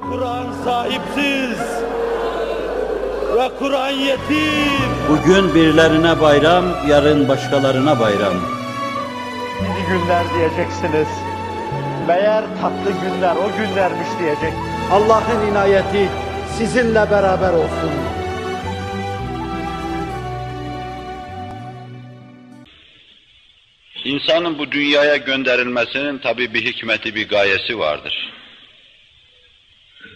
[0.00, 1.58] Kur'an sahipsiz
[3.36, 4.90] ve Kur'an yetim.
[5.08, 8.34] Bugün birilerine bayram, yarın başkalarına bayram.
[9.60, 11.08] Gidi günler diyeceksiniz.
[12.08, 14.52] Meğer tatlı günler o günlermiş diyecek.
[14.92, 16.08] Allah'ın inayeti
[16.58, 17.90] sizinle beraber olsun.
[24.04, 28.32] İnsanın bu dünyaya gönderilmesinin tabi bir hikmeti, bir gayesi vardır.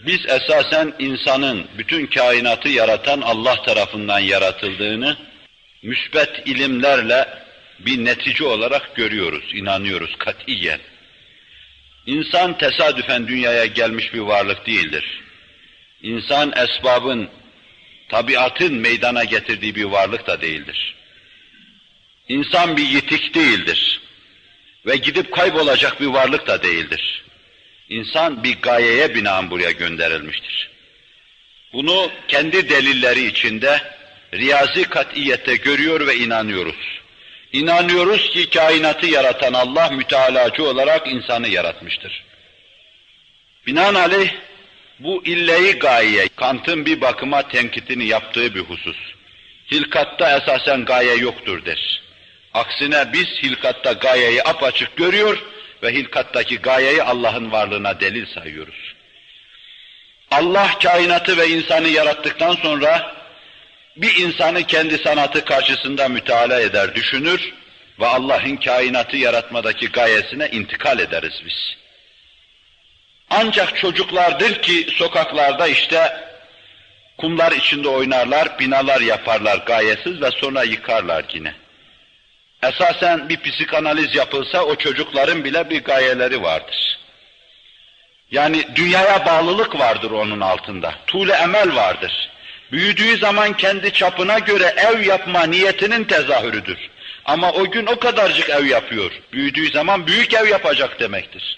[0.05, 5.17] Biz esasen insanın bütün kainatı yaratan Allah tarafından yaratıldığını
[5.83, 7.27] müsbet ilimlerle
[7.79, 10.79] bir netice olarak görüyoruz, inanıyoruz katiyen.
[12.05, 15.21] İnsan tesadüfen dünyaya gelmiş bir varlık değildir.
[16.01, 17.29] İnsan esbabın,
[18.09, 20.95] tabiatın meydana getirdiği bir varlık da değildir.
[22.27, 24.01] İnsan bir yitik değildir.
[24.85, 27.23] Ve gidip kaybolacak bir varlık da değildir.
[27.91, 30.71] İnsan bir gayeye binaen buraya gönderilmiştir.
[31.73, 33.81] Bunu kendi delilleri içinde
[34.33, 37.01] riyazi katiyette görüyor ve inanıyoruz.
[37.53, 42.23] İnanıyoruz ki kainatı yaratan Allah mütealacı olarak insanı yaratmıştır.
[43.67, 44.31] Binaenaleyh
[44.99, 48.97] bu illeyi gaye, Kant'ın bir bakıma tenkitini yaptığı bir husus.
[49.71, 52.01] Hilkatta esasen gaye yoktur der.
[52.53, 55.43] Aksine biz hilkatta gayeyi apaçık görüyor
[55.83, 58.93] ve hilkattaki gayeyi Allah'ın varlığına delil sayıyoruz.
[60.31, 63.15] Allah kainatı ve insanı yarattıktan sonra
[63.95, 67.53] bir insanı kendi sanatı karşısında müteala eder, düşünür
[67.99, 71.77] ve Allah'ın kainatı yaratmadaki gayesine intikal ederiz biz.
[73.29, 76.27] Ancak çocuklardır ki sokaklarda işte
[77.17, 81.60] kumlar içinde oynarlar, binalar yaparlar gayesiz ve sonra yıkarlar yine.
[82.63, 86.99] Esasen bir psikanaliz yapılsa o çocukların bile bir gayeleri vardır.
[88.31, 90.93] Yani dünyaya bağlılık vardır onun altında.
[91.07, 92.29] Tuğle emel vardır.
[92.71, 96.77] Büyüdüğü zaman kendi çapına göre ev yapma niyetinin tezahürüdür.
[97.25, 99.11] Ama o gün o kadarcık ev yapıyor.
[99.33, 101.57] Büyüdüğü zaman büyük ev yapacak demektir.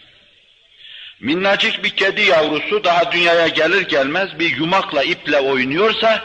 [1.19, 6.23] Minnacık bir kedi yavrusu daha dünyaya gelir gelmez bir yumakla iple oynuyorsa,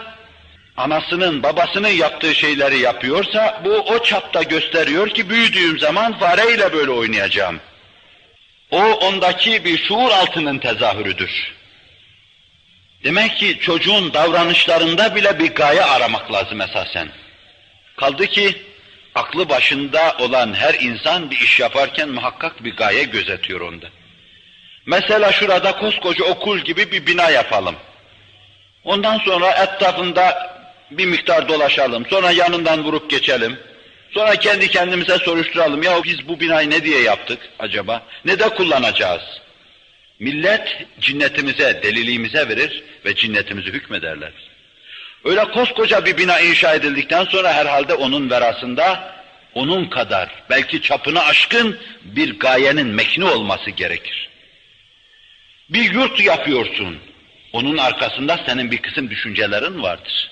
[0.78, 7.60] anasının babasının yaptığı şeyleri yapıyorsa, bu o çapta gösteriyor ki büyüdüğüm zaman fareyle böyle oynayacağım.
[8.70, 11.30] O ondaki bir şuur altının tezahürüdür.
[13.04, 17.08] Demek ki çocuğun davranışlarında bile bir gaye aramak lazım esasen.
[17.96, 18.56] Kaldı ki
[19.14, 23.86] aklı başında olan her insan bir iş yaparken muhakkak bir gaye gözetiyor onda.
[24.86, 27.76] Mesela şurada koskoca okul gibi bir bina yapalım.
[28.84, 30.57] Ondan sonra etrafında
[30.90, 32.06] bir miktar dolaşalım.
[32.06, 33.58] Sonra yanından vurup geçelim.
[34.10, 35.82] Sonra kendi kendimize soruşturalım.
[35.82, 38.02] Ya biz bu binayı ne diye yaptık acaba?
[38.24, 39.22] Ne de kullanacağız?
[40.18, 44.32] Millet cinnetimize, deliliğimize verir ve cinnetimizi hükmederler.
[45.24, 49.14] Öyle koskoca bir bina inşa edildikten sonra herhalde onun verasında
[49.54, 54.28] onun kadar belki çapını aşkın bir gayenin mekni olması gerekir.
[55.68, 56.98] Bir yurt yapıyorsun.
[57.52, 60.30] Onun arkasında senin bir kısım düşüncelerin vardır.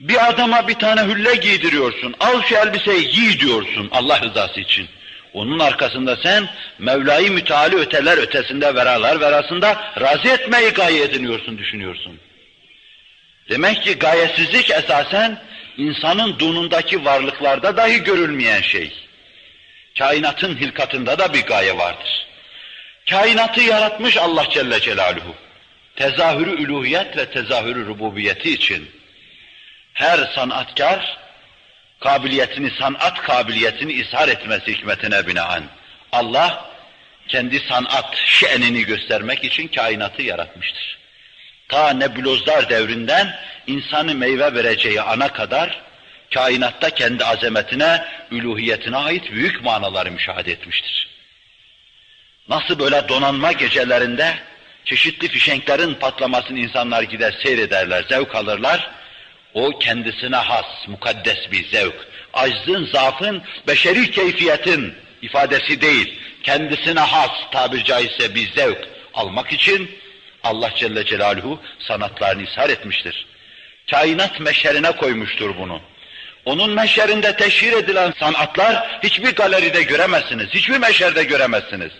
[0.00, 2.14] Bir adama bir tane hülle giydiriyorsun.
[2.20, 4.88] Al şu elbiseyi giy diyorsun Allah rızası için.
[5.32, 12.20] Onun arkasında sen Mevla-i Müteali öteler ötesinde veralar verasında razı etmeyi gaye ediniyorsun, düşünüyorsun.
[13.50, 15.40] Demek ki gayesizlik esasen
[15.76, 18.92] insanın dunundaki varlıklarda dahi görülmeyen şey.
[19.98, 22.26] Kainatın hilkatında da bir gaye vardır.
[23.10, 25.34] Kainatı yaratmış Allah Celle Celaluhu.
[25.96, 28.90] Tezahürü üluhiyet ve tezahürü rububiyeti için.
[29.94, 31.18] Her sanatkar
[32.00, 35.62] kabiliyetini, sanat kabiliyetini ishar etmesi hikmetine binaen.
[36.12, 36.70] Allah
[37.28, 40.98] kendi sanat şenini göstermek için kainatı yaratmıştır.
[41.68, 45.82] Ta nebulozlar devrinden insanı meyve vereceği ana kadar
[46.34, 51.08] kainatta kendi azametine, üluhiyetine ait büyük manaları müşahede etmiştir.
[52.48, 54.34] Nasıl böyle donanma gecelerinde
[54.84, 58.90] çeşitli fişenklerin patlamasını insanlar gider seyrederler, zevk alırlar.
[59.54, 61.94] O kendisine has, mukaddes bir zevk.
[62.32, 66.20] Aczın, zaafın, beşeri keyfiyetin ifadesi değil.
[66.42, 69.90] Kendisine has tabir caizse bir zevk almak için
[70.42, 73.26] Allah Celle Celaluhu sanatlarını ishar etmiştir.
[73.90, 75.80] Kainat meşerine koymuştur bunu.
[76.44, 81.92] Onun meşerinde teşhir edilen sanatlar hiçbir galeride göremezsiniz, hiçbir meşerde göremezsiniz.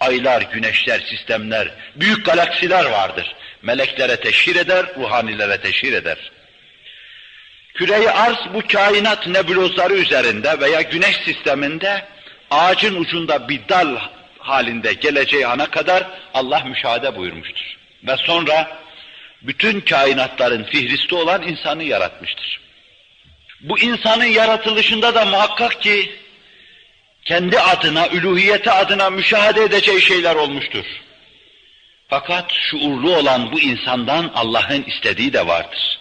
[0.00, 3.34] Aylar, güneşler, sistemler, büyük galaksiler vardır.
[3.62, 6.32] Meleklere teşhir eder, ruhanilere teşhir eder.
[7.76, 12.04] Küre-i arz bu kainat nebulozları üzerinde veya güneş sisteminde
[12.50, 13.96] ağacın ucunda bir dal
[14.38, 17.76] halinde geleceği ana kadar Allah müşahede buyurmuştur.
[18.06, 18.78] Ve sonra
[19.42, 22.60] bütün kainatların fihristi olan insanı yaratmıştır.
[23.60, 26.12] Bu insanın yaratılışında da muhakkak ki
[27.24, 30.84] kendi adına, üluhiyeti adına müşahede edeceği şeyler olmuştur.
[32.08, 35.98] Fakat şuurlu olan bu insandan Allah'ın istediği de vardır.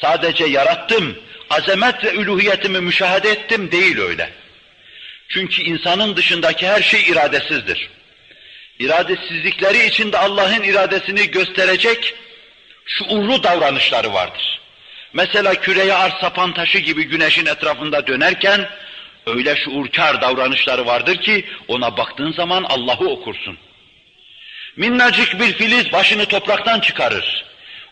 [0.00, 1.18] Sadece yarattım,
[1.50, 4.30] azamet ve üluhiyetimi müşahede ettim değil öyle.
[5.28, 7.88] Çünkü insanın dışındaki her şey iradesizdir.
[8.78, 12.14] İradesizlikleri içinde Allah'ın iradesini gösterecek
[12.86, 14.60] şuurlu davranışları vardır.
[15.12, 18.68] Mesela küreye arz sapan taşı gibi güneşin etrafında dönerken
[19.26, 23.58] öyle şuurkar davranışları vardır ki ona baktığın zaman Allah'ı okursun.
[24.76, 27.44] Minnacık bir filiz başını topraktan çıkarır.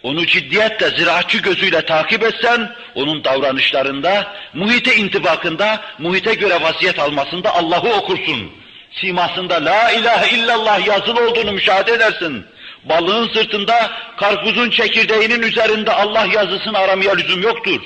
[0.04, 7.92] Onu ciddiyetle ziraatçı gözüyle takip etsen, onun davranışlarında, muhite intibakında, muhite göre vaziyet almasında Allah'ı
[7.92, 8.52] okursun.
[9.00, 12.46] Simasında la ilahe illallah yazılı olduğunu müşahede edersin.
[12.84, 17.80] Balığın sırtında, karpuzun çekirdeğinin üzerinde Allah yazısını aramaya lüzum yoktur.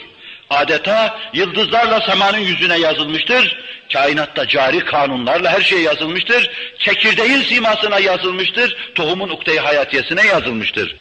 [0.50, 3.58] Adeta yıldızlarla semanın yüzüne yazılmıştır.
[3.92, 6.50] Kainatta cari kanunlarla her şey yazılmıştır.
[6.78, 8.76] Çekirdeğin simasına yazılmıştır.
[8.94, 10.96] Tohumun ukde-i hayatiyesine yazılmıştır.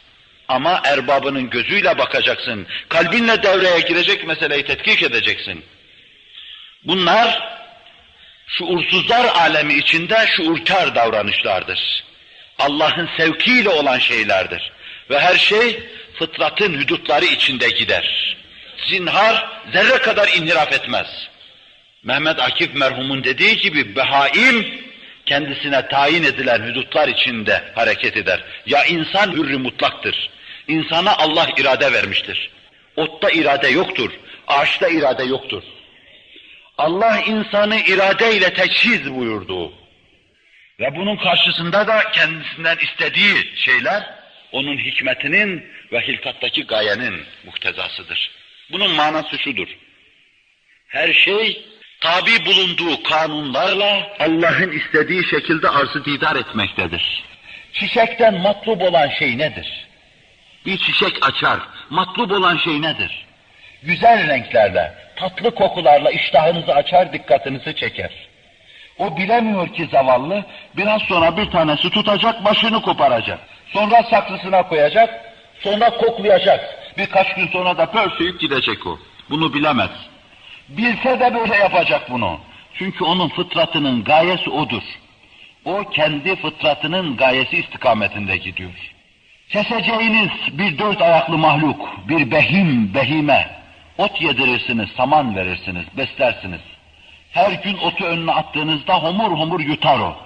[0.48, 2.66] Ama erbabının gözüyle bakacaksın.
[2.88, 5.64] Kalbinle devreye girecek meseleyi tetkik edeceksin.
[6.84, 7.58] Bunlar
[8.46, 12.04] şuursuzlar alemi içinde şuurkar davranışlardır.
[12.58, 14.72] Allah'ın sevkiyle olan şeylerdir.
[15.10, 15.82] Ve her şey
[16.18, 18.36] fıtratın hüdutları içinde gider.
[18.90, 21.06] Zinhar zerre kadar inhiraf etmez.
[22.02, 24.80] Mehmet Akif merhumun dediği gibi behaim
[25.26, 28.44] kendisine tayin edilen hüdutlar içinde hareket eder.
[28.66, 30.30] Ya insan hürrü mutlaktır.
[30.68, 32.50] İnsana Allah irade vermiştir.
[32.96, 34.10] Otta irade yoktur,
[34.46, 35.62] ağaçta irade yoktur.
[36.78, 39.72] Allah insanı iradeyle teçhiz buyurdu.
[40.80, 44.18] Ve bunun karşısında da kendisinden istediği şeyler
[44.52, 48.30] onun hikmetinin ve hilkattaki gayenin muhtezasıdır.
[48.72, 49.68] Bunun manası şudur.
[50.88, 51.66] Her şey
[52.00, 57.24] tabi bulunduğu kanunlarla Allah'ın istediği şekilde arzı didar etmektedir.
[57.72, 59.87] Çiçekten matlub olan şey nedir?
[60.68, 61.58] Bir çiçek açar,
[61.90, 63.26] matlub olan şey nedir?
[63.82, 68.10] Güzel renklerle, tatlı kokularla iştahınızı açar, dikkatinizi çeker.
[68.98, 70.44] O bilemiyor ki zavallı,
[70.76, 73.38] biraz sonra bir tanesi tutacak, başını koparacak.
[73.72, 76.60] Sonra saksısına koyacak, sonra koklayacak.
[76.98, 78.98] Birkaç gün sonra da pörsüyüp gidecek o.
[79.30, 79.90] Bunu bilemez.
[80.68, 82.40] Bilse de böyle yapacak bunu.
[82.74, 84.82] Çünkü onun fıtratının gayesi odur.
[85.64, 88.97] O kendi fıtratının gayesi istikametinde gidiyor.
[89.48, 93.50] Keseceğiniz bir dört ayaklı mahluk, bir behim, behime,
[93.98, 96.60] ot yedirirsiniz, saman verirsiniz, beslersiniz.
[97.32, 100.16] Her gün otu önüne attığınızda homur homur yutar o.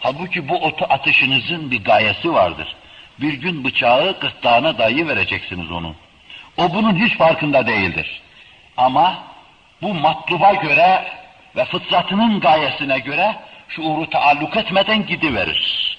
[0.00, 2.76] Halbuki bu otu atışınızın bir gayesi vardır.
[3.20, 5.94] Bir gün bıçağı gırtlağına dayı vereceksiniz onu.
[6.56, 8.22] O bunun hiç farkında değildir.
[8.76, 9.18] Ama
[9.82, 11.04] bu matluba göre
[11.56, 13.36] ve fıtratının gayesine göre
[13.68, 15.95] şuuru taalluk etmeden gidiverir.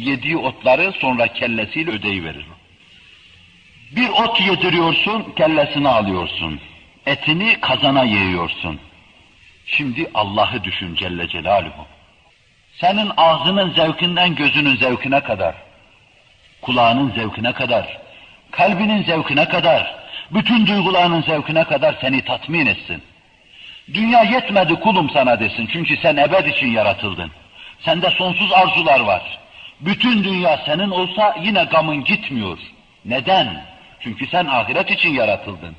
[0.00, 2.46] Yediği otları sonra kellesiyle ödeyiverir.
[3.90, 6.60] Bir ot yediriyorsun, kellesini alıyorsun.
[7.06, 8.80] Etini kazana yiyorsun.
[9.66, 11.86] Şimdi Allah'ı düşün Celle Celaluhu.
[12.80, 15.54] Senin ağzının zevkinden gözünün zevkine kadar,
[16.62, 17.98] kulağının zevkine kadar,
[18.50, 19.94] kalbinin zevkine kadar,
[20.30, 23.02] bütün duygularının zevkine kadar seni tatmin etsin.
[23.94, 27.30] Dünya yetmedi kulum sana desin çünkü sen ebed için yaratıldın.
[27.80, 29.40] Sende sonsuz arzular var.
[29.80, 32.58] Bütün dünya senin olsa yine gamın gitmiyor.
[33.04, 33.64] Neden?
[34.00, 35.76] Çünkü sen ahiret için yaratıldın.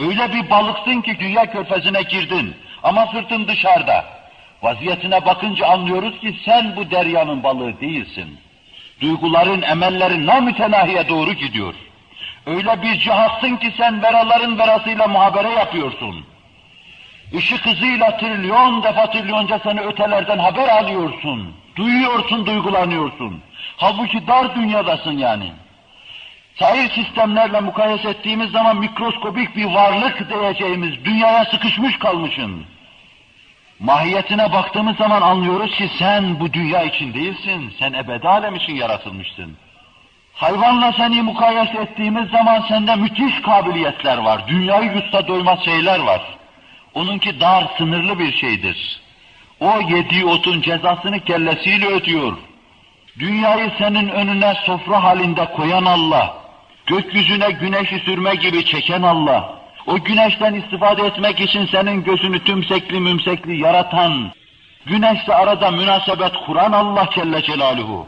[0.00, 4.04] Öyle bir balıksın ki dünya körfezine girdin ama sırtın dışarıda.
[4.62, 8.38] Vaziyetine bakınca anlıyoruz ki sen bu deryanın balığı değilsin.
[9.00, 11.74] Duyguların, emellerin namütenahiye doğru gidiyor.
[12.46, 16.26] Öyle bir cihazsın ki sen veraların verasıyla muhabere yapıyorsun.
[17.32, 21.54] Işık hızıyla trilyon defa trilyonca seni ötelerden haber alıyorsun.
[21.78, 23.42] Duyuyorsun, duygulanıyorsun.
[23.76, 25.52] Halbuki dar dünyadasın yani.
[26.58, 32.66] Sair sistemlerle mukayese ettiğimiz zaman mikroskobik bir varlık diyeceğimiz dünyaya sıkışmış kalmışsın.
[33.78, 39.56] Mahiyetine baktığımız zaman anlıyoruz ki sen bu dünya için değilsin, sen ebedi alem için yaratılmışsın.
[40.34, 46.22] Hayvanla seni mukayese ettiğimiz zaman sende müthiş kabiliyetler var, dünyayı yutsa doymaz şeyler var.
[46.94, 49.00] Onunki dar, sınırlı bir şeydir.
[49.60, 52.32] O yediği otun cezasını kellesiyle ödüyor.
[53.18, 56.34] Dünyayı senin önüne sofra halinde koyan Allah,
[56.86, 63.60] gökyüzüne güneşi sürme gibi çeken Allah, o güneşten istifade etmek için senin gözünü tümsekli mümsekli
[63.60, 64.30] yaratan,
[64.86, 68.06] güneşle arada münasebet kuran Allah Celle Celaluhu,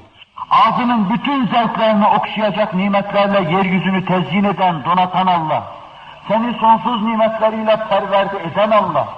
[0.51, 5.73] ağzının bütün zevklerini okşayacak nimetlerle yeryüzünü tezyin eden, donatan Allah,
[6.29, 9.09] seni sonsuz nimetleriyle perverde eden Allah,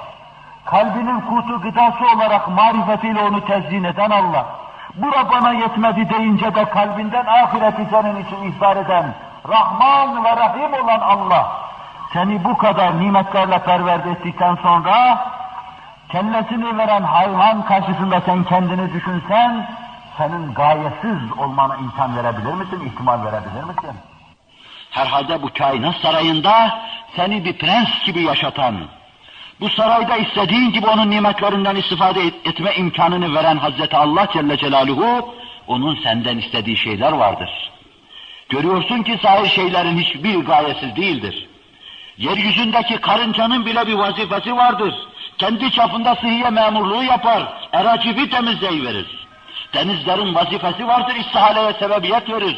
[0.65, 4.47] kalbinin kutu gıdası olarak marifetiyle onu tezyin eden Allah,
[4.95, 9.15] bura bana yetmedi deyince de kalbinden ahireti senin için ihbar eden,
[9.49, 11.53] Rahman ve Rahim olan Allah,
[12.13, 15.27] seni bu kadar nimetlerle perverde ettikten sonra,
[16.09, 19.67] kellesini veren hayvan karşısında sen kendini düşünsen,
[20.19, 23.97] senin gayesiz olmana imkan verebilir misin, ihtimal verebilir misin?
[24.91, 26.79] Herhalde bu kainat sarayında
[27.17, 28.75] seni bir prens gibi yaşatan,
[29.63, 35.35] bu sarayda istediğin gibi onun nimetlerinden istifade et- etme imkanını veren Hazreti Allah Celle Celaluhu,
[35.67, 37.51] onun senden istediği şeyler vardır.
[38.49, 41.49] Görüyorsun ki sahih şeylerin hiçbir gayesiz değildir.
[42.19, 44.95] Yeryüzündeki karıncanın bile bir vazifesi vardır.
[45.39, 47.43] Kendi çapında sıhhiye memurluğu yapar,
[47.73, 49.07] eracibi temizleyiverir.
[49.75, 52.57] Denizlerin vazifesi vardır, istihaleye sebebiyet verir.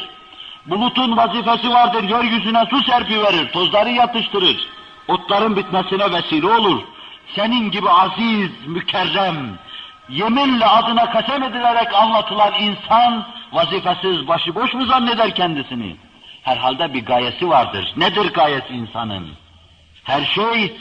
[0.66, 4.68] Bulutun vazifesi vardır, yeryüzüne su serpiverir, tozları yatıştırır.
[5.08, 6.93] Otların bitmesine vesile olur.
[7.34, 9.58] Senin gibi aziz, mükerrem,
[10.08, 15.96] yeminle adına kasem edilerek anlatılan insan, vazifesiz, başıboş mu zanneder kendisini?
[16.42, 17.92] Herhalde bir gayesi vardır.
[17.96, 19.28] Nedir gayesi insanın?
[20.04, 20.76] Her şey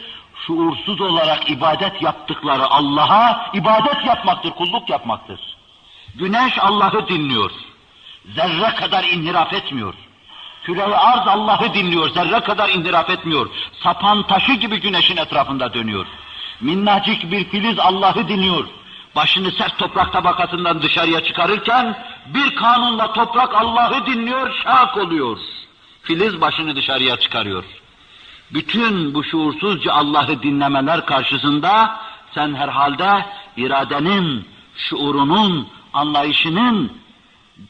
[0.48, 5.40] şuursuz olarak ibadet yaptıkları Allah'a ibadet yapmaktır, kulluk yapmaktır.
[6.16, 7.52] Güneş Allah'ı dinliyor.
[8.36, 9.94] Zerre kadar inhiraf etmiyor.
[10.64, 13.50] Küre-i arz Allah'ı dinliyor, zerre kadar inhiraf etmiyor.
[13.84, 16.06] Sapan taşı gibi güneşin etrafında dönüyor.
[16.62, 18.68] Minnacık bir filiz Allah'ı dinliyor.
[19.16, 25.38] Başını sert toprak tabakasından dışarıya çıkarırken bir kanunla toprak Allah'ı dinliyor, şak oluyor.
[26.02, 27.64] Filiz başını dışarıya çıkarıyor.
[28.54, 32.00] Bütün bu şuursuzca Allah'ı dinlemeler karşısında
[32.36, 33.26] sen herhalde
[33.58, 36.92] iradenin, şuurunun, anlayışının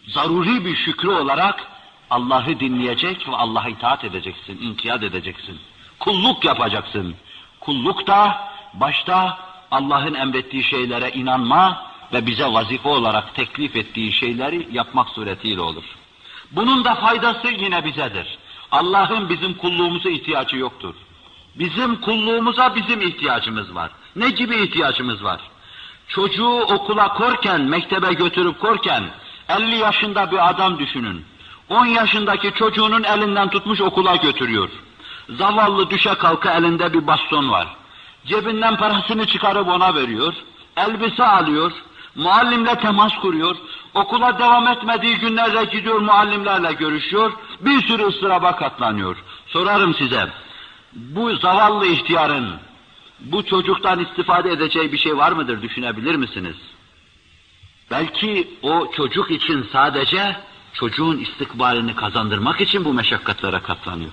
[0.07, 1.67] zaruri bir şükrü olarak
[2.09, 5.59] Allah'ı dinleyecek ve Allah'a itaat edeceksin, inkiyat edeceksin.
[5.99, 7.15] Kulluk yapacaksın.
[7.59, 9.37] Kulluk da başta
[9.71, 15.83] Allah'ın emrettiği şeylere inanma ve bize vazife olarak teklif ettiği şeyleri yapmak suretiyle olur.
[16.51, 18.37] Bunun da faydası yine bizedir.
[18.71, 20.95] Allah'ın bizim kulluğumuza ihtiyacı yoktur.
[21.55, 23.91] Bizim kulluğumuza bizim ihtiyacımız var.
[24.15, 25.41] Ne gibi ihtiyacımız var?
[26.07, 29.03] Çocuğu okula korken, mektebe götürüp korken,
[29.49, 31.25] 50 yaşında bir adam düşünün.
[31.69, 34.69] 10 yaşındaki çocuğunun elinden tutmuş okula götürüyor.
[35.29, 37.67] Zavallı düşe kalka elinde bir baston var.
[38.25, 40.33] Cebinden parasını çıkarıp ona veriyor.
[40.77, 41.71] Elbise alıyor.
[42.15, 43.55] Muallimle temas kuruyor.
[43.93, 47.33] Okula devam etmediği günlerde gidiyor muallimlerle görüşüyor.
[47.59, 49.17] Bir sürü ıstıraba katlanıyor.
[49.47, 50.29] Sorarım size.
[50.93, 52.49] Bu zavallı ihtiyarın
[53.19, 56.55] bu çocuktan istifade edeceği bir şey var mıdır düşünebilir misiniz?
[57.91, 60.35] Belki o çocuk için sadece
[60.73, 64.11] çocuğun istikbalini kazandırmak için bu meşakkatlere katlanıyor.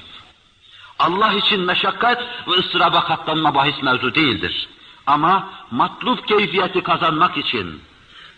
[1.00, 4.68] Allah için meşakkat ve ıstıraba katlanma bahis mevzu değildir.
[5.06, 7.80] Ama matlub keyfiyeti kazanmak için,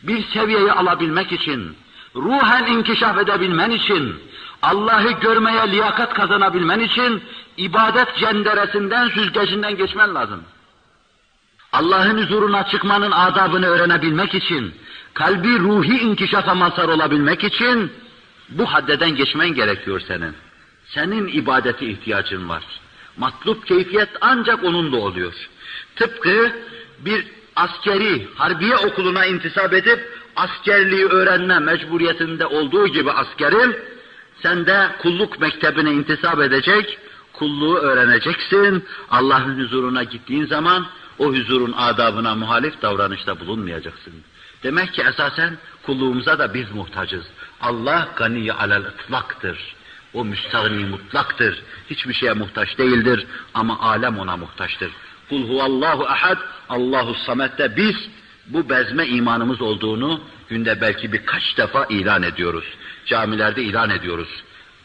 [0.03, 1.77] bir seviyeyi alabilmek için,
[2.17, 4.17] ruhen inkişaf edebilmen için,
[4.63, 7.23] Allah'ı görmeye liyakat kazanabilmen için
[7.57, 10.45] ibadet cenderesinden, süzgecinden geçmen lazım.
[11.73, 14.75] Allah'ın huzuruna çıkmanın adabını öğrenebilmek için,
[15.15, 17.93] kalbi ruhi inkişafa mazhar olabilmek için
[18.49, 20.35] bu haddeden geçmen gerekiyor senin.
[20.95, 22.65] Senin ibadete ihtiyacın var.
[23.17, 25.35] Matlub keyfiyet ancak onunla oluyor.
[25.97, 26.53] Tıpkı
[26.99, 33.77] bir askeri harbiye okuluna intisap edip askerliği öğrenme mecburiyetinde olduğu gibi askerin
[34.43, 36.99] sen de kulluk mektebine intisap edecek,
[37.33, 38.85] kulluğu öğreneceksin.
[39.11, 40.87] Allah'ın huzuruna gittiğin zaman
[41.19, 44.13] o huzurun adabına muhalif davranışta bulunmayacaksın.
[44.63, 47.25] Demek ki esasen kulluğumuza da biz muhtacız.
[47.61, 49.75] Allah gani alel ıtlaktır.
[50.15, 51.63] O müstahni mutlaktır.
[51.91, 54.91] Hiçbir şeye muhtaç değildir ama alem ona muhtaçtır.
[55.29, 56.39] Kul huvallahu ahad,
[56.69, 57.97] Allahu samet'te biz
[58.47, 62.65] bu bezme imanımız olduğunu günde belki birkaç defa ilan ediyoruz.
[63.07, 64.29] Camilerde ilan ediyoruz.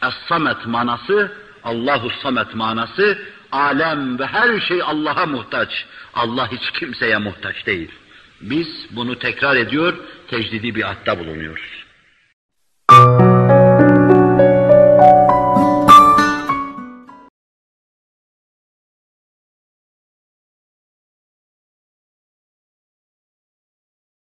[0.02, 1.32] Es-samet manası,
[1.64, 3.18] Allahu samet manası,
[3.52, 5.86] alem ve her şey Allah'a muhtaç.
[6.14, 7.90] Allah hiç kimseye muhtaç değil.
[8.40, 9.94] Biz bunu tekrar ediyor,
[10.28, 11.77] tecdidi bir atta bulunuyoruz.